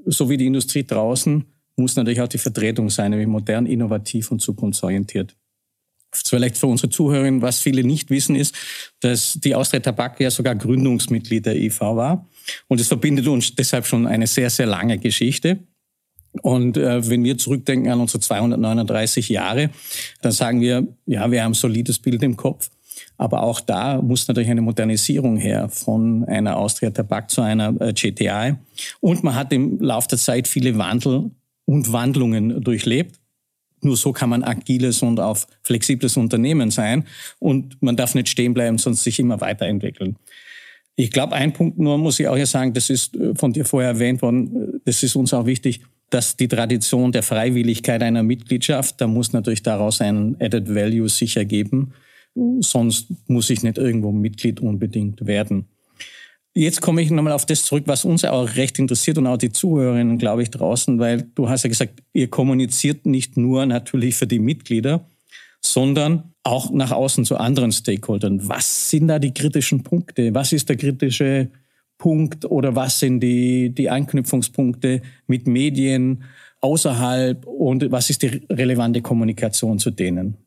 so 0.05 0.31
wie 0.31 0.37
die 0.37 0.47
Industrie 0.47 0.85
draußen, 0.85 1.45
muss 1.77 1.97
natürlich 1.97 2.21
auch 2.21 2.29
die 2.29 2.39
Vertretung 2.39 2.89
sein, 2.89 3.11
nämlich 3.11 3.29
modern, 3.29 3.67
innovativ 3.67 4.31
und 4.31 4.41
zukunftsorientiert. 4.41 5.35
Vielleicht 6.13 6.57
für 6.57 6.69
unsere 6.69 6.89
Zuhörerinnen, 6.89 7.43
was 7.43 7.61
viele 7.61 7.83
nicht 7.83 8.09
wissen, 8.09 8.37
ist, 8.37 8.55
dass 9.01 9.35
die 9.35 9.55
Austria 9.55 9.81
Tabak 9.81 10.21
ja 10.21 10.31
sogar 10.31 10.55
Gründungsmitglied 10.55 11.45
der 11.45 11.57
EV 11.57 11.81
war. 11.81 12.27
Und 12.69 12.81
es 12.81 12.89
verbindet 12.89 13.27
uns 13.27 13.55
deshalb 13.55 13.87
schon 13.87 14.07
eine 14.07 14.27
sehr, 14.27 14.49
sehr 14.49 14.67
lange 14.67 14.99
Geschichte. 14.99 15.59
Und 16.43 16.77
äh, 16.77 17.09
wenn 17.09 17.25
wir 17.25 17.37
zurückdenken 17.37 17.91
an 17.91 18.01
unsere 18.01 18.21
239 18.21 19.29
Jahre, 19.29 19.71
dann 20.23 20.33
sagen 20.33 20.61
wir, 20.61 20.87
ja, 21.07 21.31
wir 21.31 21.43
haben 21.43 21.53
ein 21.53 21.55
solides 21.55 21.99
Bild 21.99 22.23
im 22.23 22.37
Kopf. 22.37 22.71
Aber 23.19 23.43
auch 23.43 23.61
da 23.61 24.01
muss 24.03 24.29
natürlich 24.29 24.51
eine 24.51 24.61
Modernisierung 24.61 25.37
her 25.37 25.69
von 25.69 26.25
einer 26.25 26.57
Austria 26.57 26.91
Tabak 26.91 27.31
zu 27.31 27.41
einer 27.43 27.75
äh, 27.81 27.93
GTI. 27.93 28.55
Und 29.01 29.25
man 29.25 29.35
hat 29.35 29.53
im 29.53 29.81
Laufe 29.81 30.09
der 30.09 30.19
Zeit 30.19 30.49
viele 30.49 30.77
Wandel 30.79 31.31
und 31.65 31.93
Wandlungen 31.93 32.63
durchlebt. 32.63 33.19
Nur 33.81 33.97
so 33.97 34.13
kann 34.13 34.31
man 34.31 34.43
agiles 34.43 35.03
und 35.03 35.21
auch 35.21 35.39
flexibles 35.63 36.17
Unternehmen 36.17 36.71
sein. 36.71 37.05
Und 37.39 37.81
man 37.83 37.97
darf 37.97 38.15
nicht 38.15 38.29
stehen 38.29 38.55
bleiben, 38.55 38.79
sonst 38.79 39.05
sich 39.05 39.19
immer 39.19 39.41
weiterentwickeln. 39.41 40.17
Ich 40.95 41.11
glaube, 41.11 41.35
ein 41.35 41.53
Punkt 41.53 41.79
nur 41.79 41.99
muss 41.99 42.19
ich 42.19 42.29
auch 42.29 42.37
hier 42.37 42.47
sagen, 42.47 42.73
das 42.73 42.91
ist 42.91 43.17
äh, 43.17 43.35
von 43.35 43.53
dir 43.53 43.65
vorher 43.65 43.91
erwähnt 43.91 44.23
worden, 44.23 44.81
das 44.85 45.03
ist 45.03 45.17
uns 45.17 45.33
auch 45.33 45.47
wichtig 45.47 45.81
dass 46.11 46.37
die 46.37 46.49
Tradition 46.49 47.13
der 47.13 47.23
Freiwilligkeit 47.23 48.03
einer 48.03 48.23
Mitgliedschaft, 48.23 49.01
da 49.01 49.07
muss 49.07 49.33
natürlich 49.33 49.63
daraus 49.63 50.01
ein 50.01 50.37
Added 50.41 50.73
Value 50.75 51.09
sicher 51.09 51.45
geben. 51.45 51.95
Sonst 52.61 53.09
muss 53.29 53.51
ich 53.51 53.63
nicht 53.63 53.79
irgendwo 53.79 54.13
Mitglied 54.13 54.61
unbedingt 54.61 55.27
werden. 55.27 55.67
Jetzt 56.55 56.81
komme 56.81 57.03
ich 57.03 57.11
nochmal 57.11 57.35
auf 57.35 57.45
das 57.45 57.65
zurück, 57.65 57.85
was 57.87 58.07
uns 58.07 58.25
auch 58.25 58.57
recht 58.57 58.79
interessiert 58.79 59.19
und 59.19 59.27
auch 59.27 59.37
die 59.37 59.53
Zuhörerinnen, 59.53 60.17
glaube 60.17 60.43
ich, 60.43 60.51
draußen, 60.51 60.99
weil 60.99 61.29
du 61.35 61.51
hast 61.51 61.65
ja 61.65 61.69
gesagt, 61.69 62.03
ihr 62.15 62.29
kommuniziert 62.29 63.05
nicht 63.05 63.37
nur 63.37 63.67
natürlich 63.67 64.15
für 64.15 64.27
die 64.27 64.39
Mitglieder, 64.39 65.07
sondern 65.61 66.33
auch 66.45 66.71
nach 66.71 66.93
außen 66.93 67.27
zu 67.27 67.37
anderen 67.37 67.73
Stakeholdern. 67.73 68.49
Was 68.49 68.89
sind 68.89 69.09
da 69.09 69.19
die 69.19 69.35
kritischen 69.35 69.83
Punkte? 69.83 70.33
Was 70.35 70.53
ist 70.53 70.69
der 70.69 70.77
kritische 70.77 71.51
Punkt 71.99 72.45
oder 72.45 72.75
was 72.75 73.01
sind 73.01 73.21
die, 73.21 73.75
die 73.75 73.91
Anknüpfungspunkte 73.91 75.03
mit 75.27 75.47
Medien 75.47 76.25
außerhalb 76.61 77.45
und 77.47 77.91
was 77.91 78.09
ist 78.11 78.23
die 78.23 78.47
relevante 78.51 79.03
Kommunikation 79.03 79.79
zu 79.79 79.91
denen? 79.91 80.39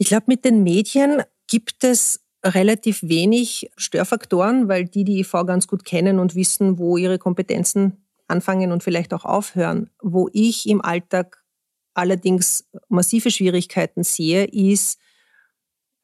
Ich 0.00 0.08
glaube, 0.08 0.24
mit 0.28 0.46
den 0.46 0.62
Medien 0.62 1.22
gibt 1.46 1.84
es 1.84 2.24
relativ 2.42 3.02
wenig 3.02 3.70
Störfaktoren, 3.76 4.66
weil 4.66 4.86
die 4.86 5.04
die 5.04 5.20
EV 5.20 5.44
ganz 5.44 5.66
gut 5.66 5.84
kennen 5.84 6.18
und 6.18 6.34
wissen, 6.34 6.78
wo 6.78 6.96
ihre 6.96 7.18
Kompetenzen 7.18 8.02
anfangen 8.26 8.72
und 8.72 8.82
vielleicht 8.82 9.12
auch 9.12 9.26
aufhören. 9.26 9.90
Wo 10.00 10.30
ich 10.32 10.66
im 10.66 10.80
Alltag 10.80 11.44
allerdings 11.92 12.66
massive 12.88 13.30
Schwierigkeiten 13.30 14.02
sehe, 14.02 14.44
ist, 14.46 14.98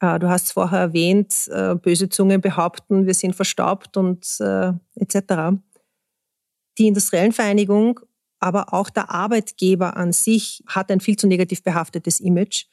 Äh, 0.01 0.19
du 0.19 0.29
hast 0.29 0.47
es 0.47 0.53
vorher 0.53 0.81
erwähnt, 0.81 1.49
äh, 1.49 1.75
böse 1.75 2.09
Zungen 2.11 2.41
behaupten, 2.43 3.07
wir 3.07 3.15
sind 3.15 3.35
verstaubt 3.35 3.97
und 3.97 4.27
äh, 4.41 4.73
etc. 4.95 5.57
Die 6.79 6.89
Industriellenvereinigung, 6.89 8.01
aber 8.39 8.75
auch 8.75 8.91
der 8.91 9.11
Arbeitgeber 9.11 9.97
an 9.97 10.13
sich 10.13 10.63
hat 10.67 10.91
ein 10.91 11.01
viel 11.01 11.17
zu 11.17 11.27
negativ 11.27 11.63
behaftetes 11.63 12.21
Image. 12.21 12.67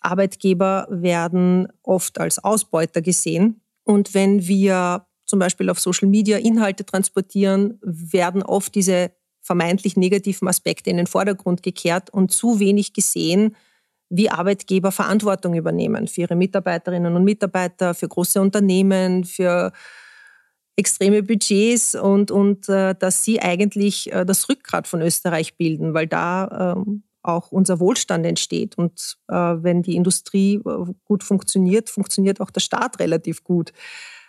Arbeitgeber 0.00 0.86
werden 0.90 1.68
oft 1.82 2.20
als 2.20 2.42
Ausbeuter 2.42 3.02
gesehen. 3.02 3.60
Und 3.84 4.14
wenn 4.14 4.46
wir 4.46 5.06
zum 5.24 5.38
Beispiel 5.38 5.70
auf 5.70 5.80
Social 5.80 6.08
Media 6.08 6.38
Inhalte 6.38 6.84
transportieren, 6.84 7.78
werden 7.82 8.42
oft 8.42 8.74
diese 8.74 9.12
vermeintlich 9.40 9.96
negativen 9.96 10.48
Aspekte 10.48 10.90
in 10.90 10.96
den 10.96 11.06
Vordergrund 11.06 11.62
gekehrt 11.62 12.10
und 12.10 12.32
zu 12.32 12.60
wenig 12.60 12.92
gesehen, 12.92 13.56
wie 14.10 14.30
Arbeitgeber 14.30 14.90
Verantwortung 14.90 15.54
übernehmen 15.54 16.08
für 16.08 16.22
ihre 16.22 16.36
Mitarbeiterinnen 16.36 17.14
und 17.14 17.24
Mitarbeiter, 17.24 17.94
für 17.94 18.08
große 18.08 18.40
Unternehmen, 18.40 19.24
für 19.24 19.72
extreme 20.76 21.22
Budgets 21.22 21.94
und, 21.94 22.30
und 22.30 22.68
äh, 22.68 22.94
dass 22.94 23.24
sie 23.24 23.40
eigentlich 23.40 24.12
äh, 24.12 24.24
das 24.24 24.48
Rückgrat 24.48 24.86
von 24.86 25.02
Österreich 25.02 25.56
bilden, 25.56 25.92
weil 25.92 26.06
da 26.06 26.74
äh, 26.76 26.90
auch 27.28 27.52
unser 27.52 27.78
Wohlstand 27.78 28.26
entsteht. 28.26 28.76
Und 28.76 29.18
äh, 29.28 29.34
wenn 29.34 29.82
die 29.82 29.94
Industrie 29.94 30.56
äh, 30.56 30.92
gut 31.04 31.22
funktioniert, 31.22 31.90
funktioniert 31.90 32.40
auch 32.40 32.50
der 32.50 32.60
Staat 32.60 32.98
relativ 32.98 33.44
gut. 33.44 33.72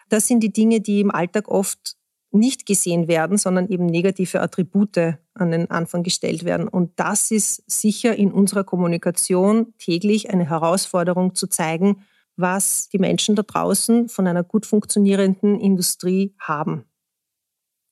Das 0.09 0.27
sind 0.27 0.41
die 0.41 0.53
Dinge, 0.53 0.81
die 0.81 1.01
im 1.01 1.11
Alltag 1.11 1.47
oft 1.47 1.95
nicht 2.31 2.65
gesehen 2.65 3.07
werden, 3.07 3.37
sondern 3.37 3.69
eben 3.69 3.87
negative 3.87 4.41
Attribute 4.41 4.97
an 5.33 5.51
den 5.51 5.71
Anfang 5.71 6.03
gestellt 6.03 6.43
werden. 6.45 6.67
Und 6.67 6.91
das 6.97 7.31
ist 7.31 7.63
sicher 7.69 8.15
in 8.15 8.31
unserer 8.31 8.63
Kommunikation 8.63 9.73
täglich 9.79 10.29
eine 10.29 10.47
Herausforderung 10.47 11.33
zu 11.33 11.47
zeigen, 11.47 12.03
was 12.35 12.89
die 12.89 12.99
Menschen 12.99 13.35
da 13.35 13.43
draußen 13.43 14.09
von 14.09 14.27
einer 14.27 14.43
gut 14.43 14.65
funktionierenden 14.65 15.59
Industrie 15.59 16.35
haben. 16.39 16.85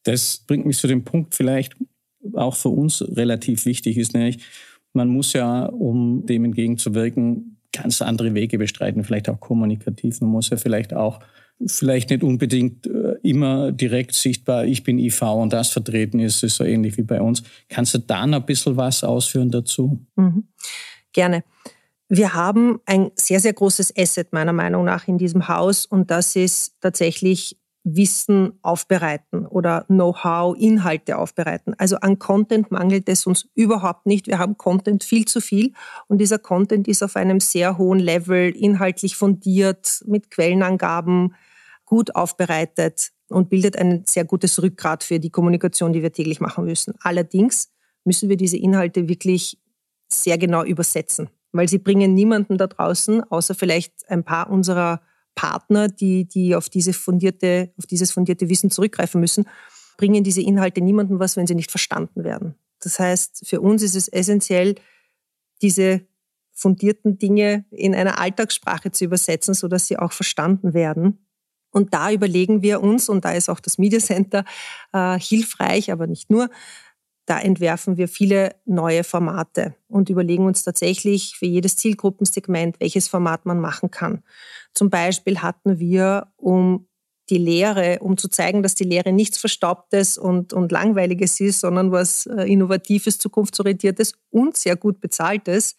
Das 0.04 0.38
bringt 0.38 0.66
mich 0.66 0.78
zu 0.78 0.88
dem 0.88 1.04
Punkt 1.04 1.36
vielleicht 1.36 1.76
auch 2.34 2.56
für 2.56 2.70
uns 2.70 3.02
relativ 3.02 3.66
wichtig 3.66 3.98
ist, 3.98 4.14
nämlich 4.14 4.44
man 4.98 5.08
muss 5.08 5.32
ja, 5.32 5.66
um 5.66 6.26
dem 6.26 6.44
entgegenzuwirken, 6.44 7.58
ganz 7.72 8.02
andere 8.02 8.34
Wege 8.34 8.58
bestreiten, 8.58 9.04
vielleicht 9.04 9.30
auch 9.30 9.40
kommunikativ. 9.40 10.20
Man 10.20 10.32
muss 10.32 10.50
ja 10.50 10.58
vielleicht 10.58 10.94
auch 10.94 11.20
vielleicht 11.66 12.10
nicht 12.10 12.24
unbedingt 12.24 12.86
äh, 12.86 13.16
immer 13.24 13.72
direkt 13.72 14.14
sichtbar, 14.14 14.66
ich 14.66 14.84
bin 14.84 15.00
IV 15.00 15.22
und 15.22 15.54
das 15.54 15.70
vertreten 15.70 16.20
ist, 16.20 16.44
ist 16.44 16.58
so 16.58 16.64
ähnlich 16.64 16.98
wie 16.98 17.04
bei 17.04 17.22
uns. 17.22 17.44
Kannst 17.70 17.94
du 17.94 18.00
da 18.00 18.28
noch 18.28 18.40
ein 18.40 18.46
bisschen 18.46 18.78
was 18.78 19.04
ausführen 19.04 19.50
dazu? 19.50 20.06
Mhm. 20.16 20.48
Gerne. 21.14 21.44
Wir 22.10 22.34
haben 22.34 22.80
ein 22.86 23.12
sehr, 23.16 23.40
sehr 23.40 23.54
großes 23.54 23.94
Asset 23.98 24.34
meiner 24.34 24.54
Meinung 24.54 24.86
nach 24.86 25.08
in 25.08 25.18
diesem 25.18 25.48
Haus 25.48 25.86
und 25.86 26.12
das 26.12 26.36
ist 26.36 26.76
tatsächlich 26.80 27.58
Wissen 27.96 28.60
aufbereiten 28.64 29.46
oder 29.46 29.86
Know-how, 29.88 30.58
Inhalte 30.58 31.18
aufbereiten. 31.18 31.74
Also 31.78 31.96
an 31.98 32.20
Content 32.20 32.70
mangelt 32.70 33.08
es 33.08 33.26
uns 33.26 33.48
überhaupt 33.56 34.06
nicht. 34.06 34.28
Wir 34.28 34.40
haben 34.40 34.58
Content 34.58 35.06
viel 35.06 35.26
zu 35.26 35.40
viel 35.40 35.72
und 36.08 36.18
dieser 36.18 36.38
Content 36.38 36.88
ist 36.90 37.02
auf 37.02 37.16
einem 37.16 37.40
sehr 37.40 37.78
hohen 37.78 38.00
Level, 38.00 38.50
inhaltlich 38.50 39.16
fundiert, 39.16 40.04
mit 40.06 40.30
Quellenangaben, 40.32 41.36
gut 41.86 42.14
aufbereitet 42.14 43.12
und 43.30 43.50
bildet 43.50 43.78
ein 43.78 44.04
sehr 44.06 44.26
gutes 44.26 44.62
Rückgrat 44.62 45.04
für 45.04 45.20
die 45.20 45.30
Kommunikation, 45.30 45.94
die 45.94 46.02
wir 46.02 46.12
täglich 46.12 46.42
machen 46.42 46.66
müssen. 46.66 46.94
Allerdings 47.00 47.72
müssen 48.04 48.28
wir 48.28 48.36
diese 48.36 48.58
Inhalte 48.58 49.08
wirklich 49.08 49.58
sehr 50.10 50.38
genau 50.38 50.64
übersetzen, 50.64 51.30
weil 51.54 51.70
sie 51.70 51.78
bringen 51.78 52.14
niemanden 52.14 52.58
da 52.58 52.68
draußen, 52.68 53.24
außer 53.24 53.56
vielleicht 53.56 54.10
ein 54.10 54.26
paar 54.26 54.50
unserer 54.50 55.02
Partner, 55.38 55.88
die, 55.88 56.26
die 56.26 56.56
auf, 56.56 56.68
diese 56.68 56.92
fundierte, 56.92 57.72
auf 57.78 57.86
dieses 57.86 58.12
fundierte 58.12 58.50
Wissen 58.50 58.72
zurückgreifen 58.72 59.22
müssen, 59.22 59.46
bringen 59.96 60.24
diese 60.24 60.42
Inhalte 60.42 60.82
niemandem 60.82 61.20
was, 61.20 61.38
wenn 61.38 61.48
sie 61.48 61.56
nicht 61.56 61.70
verstanden 61.70 62.24
werden. 62.24 62.56
Das 62.82 63.00
heißt, 63.00 63.48
für 63.48 63.62
uns 63.62 63.84
ist 63.84 63.96
es 63.96 64.08
essentiell, 64.08 64.76
diese 65.62 66.02
fundierten 66.54 67.20
Dinge 67.20 67.66
in 67.70 67.94
einer 67.94 68.20
Alltagssprache 68.20 68.92
zu 68.92 69.06
übersetzen, 69.06 69.54
sodass 69.54 69.88
sie 69.88 70.00
auch 70.00 70.12
verstanden 70.12 70.74
werden. 70.74 71.28
Und 71.72 71.94
da 71.94 72.12
überlegen 72.12 72.64
wir 72.64 72.82
uns, 72.82 73.08
und 73.08 73.24
da 73.24 73.34
ist 73.34 73.50
auch 73.50 73.60
das 73.60 73.78
Media 73.78 74.00
Center 74.00 74.44
äh, 74.92 75.20
hilfreich, 75.20 75.92
aber 75.92 76.08
nicht 76.08 76.32
nur, 76.32 76.50
da 77.28 77.40
entwerfen 77.40 77.98
wir 77.98 78.08
viele 78.08 78.56
neue 78.66 79.04
Formate 79.04 79.76
und 79.90 80.10
überlegen 80.10 80.46
uns 80.46 80.64
tatsächlich 80.64 81.36
für 81.38 81.46
jedes 81.46 81.76
Zielgruppensegment, 81.76 82.80
welches 82.80 83.10
Format 83.10 83.46
man 83.46 83.60
machen 83.60 83.92
kann. 83.92 84.24
Zum 84.74 84.90
Beispiel 84.90 85.40
hatten 85.42 85.78
wir, 85.78 86.28
um 86.38 86.88
die 87.30 87.38
Lehre, 87.38 88.00
um 88.00 88.16
zu 88.16 88.30
zeigen, 88.30 88.64
dass 88.64 88.76
die 88.76 88.86
Lehre 88.86 89.12
nichts 89.12 89.38
Verstaubtes 89.38 90.18
und, 90.18 90.54
und 90.54 90.72
Langweiliges 90.72 91.42
ist, 91.42 91.60
sondern 91.60 91.92
was 91.92 92.26
äh, 92.28 92.44
Innovatives, 92.44 93.18
Zukunftsorientiertes 93.20 94.14
und 94.30 94.56
sehr 94.56 94.78
gut 94.78 95.02
bezahltes, 95.02 95.76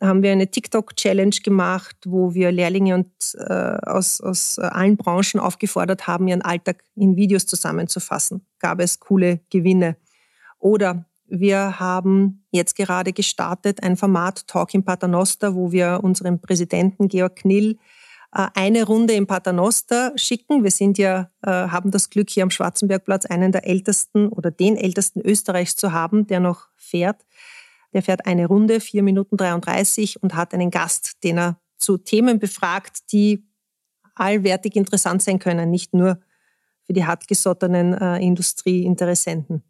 haben 0.00 0.24
wir 0.24 0.32
eine 0.32 0.50
TikTok-Challenge 0.50 1.36
gemacht, 1.44 1.96
wo 2.06 2.34
wir 2.34 2.50
Lehrlinge 2.50 2.96
und, 2.96 3.12
äh, 3.36 3.78
aus, 3.86 4.20
aus 4.20 4.58
allen 4.58 4.96
Branchen 4.96 5.38
aufgefordert 5.38 6.08
haben, 6.08 6.26
ihren 6.26 6.42
Alltag 6.42 6.82
in 6.96 7.14
Videos 7.14 7.46
zusammenzufassen. 7.46 8.44
Gab 8.58 8.80
es 8.80 8.98
coole 8.98 9.40
Gewinne. 9.50 9.96
Oder 10.58 11.04
wir 11.26 11.78
haben 11.78 12.46
jetzt 12.50 12.74
gerade 12.74 13.12
gestartet 13.12 13.82
ein 13.82 13.96
Format 13.96 14.46
Talk 14.46 14.74
in 14.74 14.84
Paternoster, 14.84 15.54
wo 15.54 15.72
wir 15.72 16.00
unserem 16.02 16.40
Präsidenten 16.40 17.08
Georg 17.08 17.36
Knill 17.36 17.78
äh, 18.32 18.46
eine 18.54 18.84
Runde 18.84 19.14
im 19.14 19.26
Paternoster 19.26 20.12
schicken. 20.16 20.64
Wir 20.64 20.70
sind 20.70 20.98
ja, 20.98 21.30
äh, 21.42 21.50
haben 21.50 21.90
das 21.90 22.10
Glück, 22.10 22.30
hier 22.30 22.42
am 22.42 22.50
Schwarzenbergplatz 22.50 23.26
einen 23.26 23.52
der 23.52 23.66
ältesten 23.66 24.28
oder 24.28 24.50
den 24.50 24.76
ältesten 24.76 25.20
Österreichs 25.20 25.76
zu 25.76 25.92
haben, 25.92 26.26
der 26.26 26.40
noch 26.40 26.68
fährt. 26.76 27.24
Der 27.92 28.02
fährt 28.02 28.26
eine 28.26 28.46
Runde, 28.46 28.80
vier 28.80 29.02
Minuten 29.02 29.36
33 29.36 30.22
und 30.22 30.34
hat 30.34 30.52
einen 30.52 30.70
Gast, 30.70 31.24
den 31.24 31.38
er 31.38 31.60
zu 31.78 31.96
Themen 31.96 32.38
befragt, 32.38 33.12
die 33.12 33.46
allwertig 34.14 34.76
interessant 34.76 35.22
sein 35.22 35.38
können, 35.38 35.70
nicht 35.70 35.94
nur 35.94 36.20
für 36.82 36.92
die 36.92 37.06
hartgesottenen 37.06 37.94
äh, 37.94 38.18
Industrieinteressenten. 38.18 39.62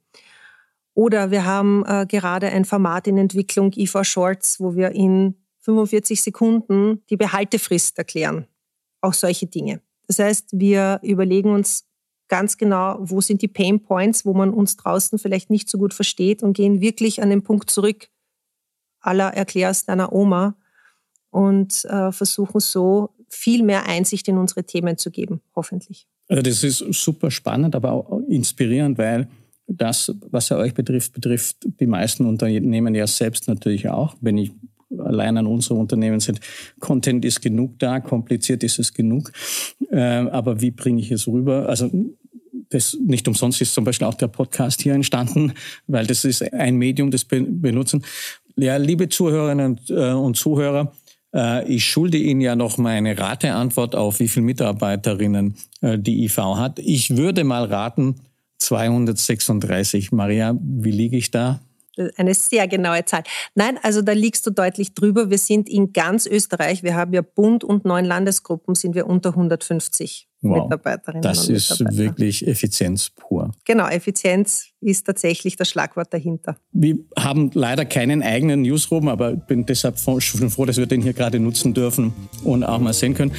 Oder 0.98 1.30
wir 1.30 1.44
haben 1.44 1.84
äh, 1.86 2.06
gerade 2.08 2.48
ein 2.48 2.64
Format 2.64 3.06
in 3.06 3.18
Entwicklung, 3.18 3.70
IV 3.72 4.02
Shorts, 4.02 4.58
wo 4.58 4.74
wir 4.74 4.90
in 4.90 5.36
45 5.60 6.20
Sekunden 6.20 7.04
die 7.08 7.16
Behaltefrist 7.16 7.96
erklären. 7.98 8.48
Auch 9.00 9.14
solche 9.14 9.46
Dinge. 9.46 9.80
Das 10.08 10.18
heißt, 10.18 10.48
wir 10.54 10.98
überlegen 11.04 11.52
uns 11.52 11.86
ganz 12.26 12.58
genau, 12.58 12.96
wo 12.98 13.20
sind 13.20 13.42
die 13.42 13.46
Pain 13.46 13.80
Points, 13.80 14.26
wo 14.26 14.34
man 14.34 14.52
uns 14.52 14.76
draußen 14.76 15.20
vielleicht 15.20 15.50
nicht 15.50 15.70
so 15.70 15.78
gut 15.78 15.94
versteht 15.94 16.42
und 16.42 16.54
gehen 16.54 16.80
wirklich 16.80 17.22
an 17.22 17.30
den 17.30 17.44
Punkt 17.44 17.70
zurück, 17.70 18.08
aller 18.98 19.28
erklär's 19.32 19.84
deiner 19.84 20.12
Oma 20.12 20.56
und 21.30 21.84
äh, 21.84 22.10
versuchen 22.10 22.58
so 22.58 23.10
viel 23.28 23.62
mehr 23.62 23.86
Einsicht 23.86 24.26
in 24.26 24.36
unsere 24.36 24.64
Themen 24.64 24.98
zu 24.98 25.12
geben, 25.12 25.42
hoffentlich. 25.54 26.08
Also 26.26 26.42
das 26.42 26.64
ist 26.64 26.78
super 26.92 27.30
spannend, 27.30 27.76
aber 27.76 27.92
auch 27.92 28.20
inspirierend, 28.26 28.98
weil 28.98 29.28
das, 29.68 30.12
was 30.30 30.48
ja 30.48 30.56
euch 30.56 30.74
betrifft, 30.74 31.12
betrifft 31.12 31.56
die 31.78 31.86
meisten 31.86 32.26
Unternehmen 32.26 32.94
ja 32.94 33.06
selbst 33.06 33.48
natürlich 33.48 33.88
auch. 33.88 34.16
Wenn 34.20 34.38
ich 34.38 34.52
allein 34.98 35.36
an 35.36 35.46
unsere 35.46 35.74
Unternehmen 35.74 36.20
sind, 36.20 36.40
Content 36.80 37.24
ist 37.24 37.42
genug 37.42 37.78
da, 37.78 38.00
kompliziert 38.00 38.64
ist 38.64 38.78
es 38.78 38.94
genug. 38.94 39.30
Äh, 39.90 40.00
aber 40.00 40.60
wie 40.60 40.70
bringe 40.70 41.00
ich 41.00 41.10
es 41.10 41.28
rüber? 41.28 41.68
Also 41.68 41.90
das 42.70 42.96
nicht 43.00 43.28
umsonst 43.28 43.60
ist 43.60 43.74
zum 43.74 43.84
Beispiel 43.84 44.06
auch 44.06 44.14
der 44.14 44.28
Podcast 44.28 44.80
hier 44.82 44.94
entstanden, 44.94 45.52
weil 45.86 46.06
das 46.06 46.24
ist 46.24 46.52
ein 46.52 46.76
Medium, 46.76 47.10
das 47.10 47.24
benutzen. 47.24 48.04
Ja, 48.56 48.76
liebe 48.76 49.08
Zuhörerinnen 49.08 49.78
und, 49.88 49.90
äh, 49.90 50.32
Zuhörer, 50.32 50.92
äh, 51.34 51.66
ich 51.72 51.84
schulde 51.84 52.18
Ihnen 52.18 52.40
ja 52.40 52.56
noch 52.56 52.78
meine 52.78 53.18
Rateantwort 53.18 53.94
auf, 53.94 54.20
wie 54.20 54.28
viele 54.28 54.46
Mitarbeiterinnen 54.46 55.54
äh, 55.80 55.98
die 55.98 56.24
IV 56.24 56.38
hat. 56.38 56.78
Ich 56.78 57.16
würde 57.16 57.44
mal 57.44 57.64
raten, 57.64 58.16
236. 58.58 60.12
Maria, 60.12 60.56
wie 60.60 60.90
liege 60.90 61.16
ich 61.16 61.30
da? 61.30 61.60
Eine 62.16 62.34
sehr 62.34 62.68
genaue 62.68 63.04
Zahl. 63.04 63.24
Nein, 63.54 63.76
also 63.82 64.02
da 64.02 64.12
liegst 64.12 64.46
du 64.46 64.50
deutlich 64.50 64.94
drüber. 64.94 65.30
Wir 65.30 65.38
sind 65.38 65.68
in 65.68 65.92
ganz 65.92 66.26
Österreich, 66.26 66.84
wir 66.84 66.94
haben 66.94 67.12
ja 67.12 67.22
Bund 67.22 67.64
und 67.64 67.84
neun 67.84 68.04
Landesgruppen, 68.04 68.76
sind 68.76 68.94
wir 68.94 69.06
unter 69.08 69.30
150 69.30 70.28
wow, 70.42 70.62
Mitarbeiterinnen. 70.62 71.22
Das 71.22 71.48
ist 71.48 71.80
wirklich 71.96 72.46
Effizienz 72.46 73.10
pur. 73.10 73.50
Genau, 73.64 73.88
Effizienz 73.88 74.68
ist 74.80 75.06
tatsächlich 75.06 75.56
das 75.56 75.70
Schlagwort 75.70 76.12
dahinter. 76.14 76.56
Wir 76.72 76.98
haben 77.18 77.50
leider 77.54 77.84
keinen 77.84 78.22
eigenen 78.22 78.62
Newsroom, 78.62 79.08
aber 79.08 79.34
bin 79.34 79.66
deshalb 79.66 79.98
schon 80.20 80.50
froh, 80.50 80.66
dass 80.66 80.76
wir 80.76 80.86
den 80.86 81.02
hier 81.02 81.14
gerade 81.14 81.40
nutzen 81.40 81.74
dürfen 81.74 82.12
und 82.44 82.62
auch 82.62 82.78
mal 82.78 82.92
sehen 82.92 83.14
können. 83.14 83.32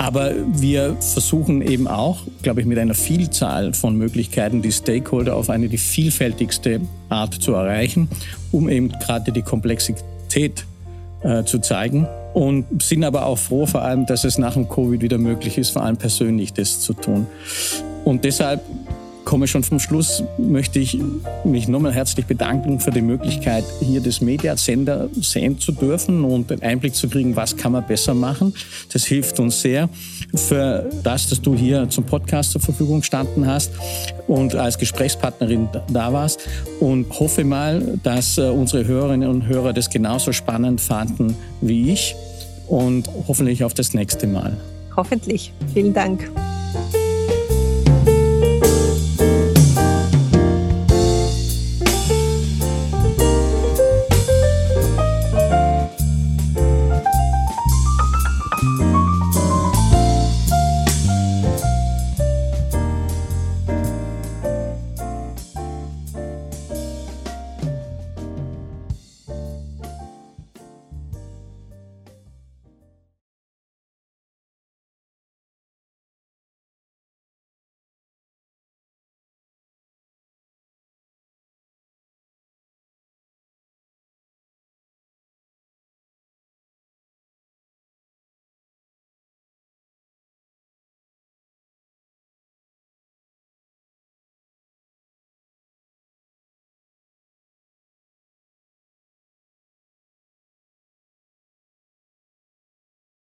Aber 0.00 0.32
wir 0.46 0.96
versuchen 0.98 1.60
eben 1.60 1.86
auch, 1.86 2.20
glaube 2.40 2.62
ich, 2.62 2.66
mit 2.66 2.78
einer 2.78 2.94
Vielzahl 2.94 3.74
von 3.74 3.96
Möglichkeiten 3.96 4.62
die 4.62 4.72
Stakeholder 4.72 5.36
auf 5.36 5.50
eine 5.50 5.68
die 5.68 5.76
vielfältigste 5.76 6.80
Art 7.10 7.34
zu 7.34 7.52
erreichen, 7.52 8.08
um 8.50 8.70
eben 8.70 8.88
gerade 8.88 9.30
die 9.30 9.42
Komplexität 9.42 10.64
äh, 11.22 11.44
zu 11.44 11.58
zeigen. 11.58 12.08
Und 12.32 12.82
sind 12.82 13.04
aber 13.04 13.26
auch 13.26 13.36
froh, 13.36 13.66
vor 13.66 13.82
allem, 13.82 14.06
dass 14.06 14.24
es 14.24 14.38
nach 14.38 14.54
dem 14.54 14.70
Covid 14.70 15.02
wieder 15.02 15.18
möglich 15.18 15.58
ist, 15.58 15.68
vor 15.68 15.82
allem 15.82 15.98
persönlich 15.98 16.54
das 16.54 16.80
zu 16.80 16.94
tun. 16.94 17.26
Und 18.06 18.24
deshalb 18.24 18.62
komme 19.30 19.46
schon 19.46 19.62
zum 19.62 19.78
Schluss, 19.78 20.24
möchte 20.38 20.80
ich 20.80 20.98
mich 21.44 21.68
nochmal 21.68 21.92
herzlich 21.92 22.26
bedanken 22.26 22.80
für 22.80 22.90
die 22.90 23.00
Möglichkeit, 23.00 23.62
hier 23.78 24.00
das 24.00 24.20
Mediasender 24.20 25.08
sehen 25.20 25.60
zu 25.60 25.70
dürfen 25.70 26.24
und 26.24 26.50
einen 26.50 26.62
Einblick 26.62 26.96
zu 26.96 27.08
kriegen, 27.08 27.36
was 27.36 27.56
kann 27.56 27.70
man 27.70 27.86
besser 27.86 28.12
machen. 28.12 28.52
Das 28.92 29.04
hilft 29.04 29.38
uns 29.38 29.60
sehr 29.60 29.88
für 30.34 30.90
das, 31.04 31.28
dass 31.28 31.40
du 31.40 31.54
hier 31.54 31.88
zum 31.90 32.02
Podcast 32.06 32.50
zur 32.50 32.60
Verfügung 32.60 33.02
gestanden 33.02 33.46
hast 33.46 33.70
und 34.26 34.56
als 34.56 34.78
Gesprächspartnerin 34.78 35.68
da 35.92 36.12
warst 36.12 36.40
und 36.80 37.06
hoffe 37.20 37.44
mal, 37.44 38.00
dass 38.02 38.36
äh, 38.36 38.48
unsere 38.48 38.84
Hörerinnen 38.84 39.28
und 39.28 39.46
Hörer 39.46 39.72
das 39.72 39.90
genauso 39.90 40.32
spannend 40.32 40.80
fanden 40.80 41.36
wie 41.60 41.92
ich 41.92 42.16
und 42.66 43.08
hoffentlich 43.28 43.62
auf 43.62 43.74
das 43.74 43.94
nächste 43.94 44.26
Mal. 44.26 44.56
Hoffentlich. 44.96 45.52
Vielen 45.72 45.94
Dank. 45.94 46.28